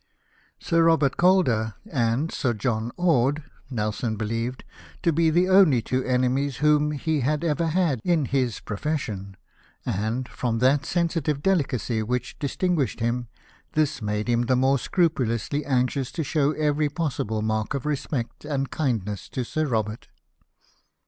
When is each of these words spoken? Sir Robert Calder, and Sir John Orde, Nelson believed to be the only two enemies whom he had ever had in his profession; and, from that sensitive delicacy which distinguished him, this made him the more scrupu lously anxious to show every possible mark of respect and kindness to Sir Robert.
Sir 0.59 0.85
Robert 0.85 1.15
Calder, 1.15 1.75
and 1.85 2.31
Sir 2.31 2.55
John 2.55 2.91
Orde, 2.97 3.43
Nelson 3.69 4.15
believed 4.15 4.63
to 5.03 5.13
be 5.13 5.29
the 5.29 5.47
only 5.47 5.79
two 5.83 6.03
enemies 6.03 6.57
whom 6.57 6.89
he 6.89 7.19
had 7.19 7.43
ever 7.43 7.67
had 7.67 8.01
in 8.03 8.25
his 8.25 8.61
profession; 8.61 9.37
and, 9.85 10.27
from 10.27 10.57
that 10.57 10.87
sensitive 10.87 11.43
delicacy 11.43 12.01
which 12.01 12.39
distinguished 12.39 12.99
him, 12.99 13.27
this 13.73 14.01
made 14.01 14.27
him 14.27 14.47
the 14.47 14.55
more 14.55 14.77
scrupu 14.77 15.23
lously 15.27 15.63
anxious 15.67 16.11
to 16.13 16.23
show 16.23 16.51
every 16.53 16.89
possible 16.89 17.43
mark 17.43 17.75
of 17.75 17.85
respect 17.85 18.43
and 18.43 18.71
kindness 18.71 19.29
to 19.29 19.43
Sir 19.43 19.67
Robert. 19.67 20.07